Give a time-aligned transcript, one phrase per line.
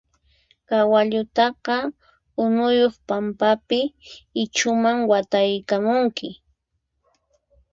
[0.67, 1.75] Kawallutaqa
[2.43, 3.79] unuyuq pampapi
[4.43, 6.29] ichhuman wataykamunki.